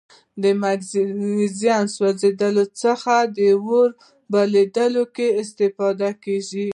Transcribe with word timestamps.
د 0.41 0.43
مګنیزیم 0.61 1.83
سوځیدلو 1.95 2.65
څخه 2.81 3.13
په 3.35 3.45
اور 3.65 4.47
لوبو 4.55 5.01
کې 5.15 5.27
استفاده 5.41 6.09
کیږي. 6.23 6.67